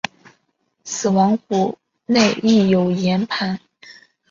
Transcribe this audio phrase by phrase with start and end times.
[0.83, 3.59] 死亡谷内亦有盐磐。